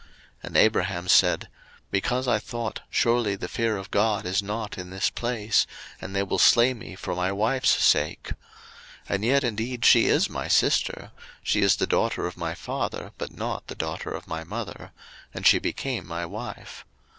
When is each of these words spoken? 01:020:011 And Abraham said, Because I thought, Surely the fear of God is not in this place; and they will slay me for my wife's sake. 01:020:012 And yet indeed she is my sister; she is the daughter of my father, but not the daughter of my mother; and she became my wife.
01:020:011 0.01 0.09
And 0.47 0.57
Abraham 0.57 1.07
said, 1.07 1.49
Because 1.91 2.27
I 2.27 2.39
thought, 2.39 2.81
Surely 2.89 3.35
the 3.35 3.47
fear 3.47 3.77
of 3.77 3.91
God 3.91 4.25
is 4.25 4.41
not 4.41 4.75
in 4.75 4.89
this 4.89 5.11
place; 5.11 5.67
and 6.01 6.15
they 6.15 6.23
will 6.23 6.39
slay 6.39 6.73
me 6.73 6.95
for 6.95 7.13
my 7.13 7.31
wife's 7.31 7.69
sake. 7.69 8.31
01:020:012 9.09 9.09
And 9.09 9.25
yet 9.25 9.43
indeed 9.43 9.85
she 9.85 10.07
is 10.07 10.27
my 10.27 10.47
sister; 10.47 11.11
she 11.43 11.61
is 11.61 11.75
the 11.75 11.85
daughter 11.85 12.25
of 12.25 12.35
my 12.35 12.55
father, 12.55 13.11
but 13.19 13.31
not 13.31 13.67
the 13.67 13.75
daughter 13.75 14.09
of 14.09 14.27
my 14.27 14.43
mother; 14.43 14.91
and 15.35 15.45
she 15.45 15.59
became 15.59 16.07
my 16.07 16.25
wife. 16.25 16.83